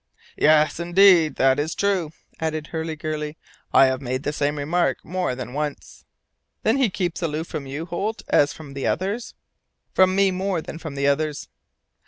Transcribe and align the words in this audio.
"Yes, 0.35 0.79
indeed, 0.79 1.35
that 1.35 1.59
is 1.59 1.75
true," 1.75 2.09
added 2.39 2.69
Hurliguerly; 2.73 3.37
"I 3.71 3.85
have 3.85 4.01
made 4.01 4.23
the 4.23 4.33
same 4.33 4.57
remark 4.57 5.05
more 5.05 5.35
than 5.35 5.53
once." 5.53 6.05
"Then 6.63 6.77
he 6.77 6.89
keeps 6.89 7.21
aloof 7.21 7.45
from 7.45 7.67
you, 7.67 7.85
Holt, 7.85 8.23
as 8.27 8.51
from 8.51 8.73
the 8.73 8.87
others?" 8.87 9.35
"From 9.93 10.15
me 10.15 10.31
more 10.31 10.59
than 10.59 10.79
from 10.79 10.95
the 10.95 11.05
others." 11.05 11.49